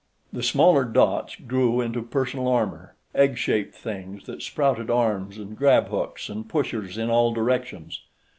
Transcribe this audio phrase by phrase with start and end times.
[0.33, 5.89] The smaller dots grew into personal armor egg shaped things that sprouted arms and grab
[5.89, 8.01] hooks and pushers in all directions.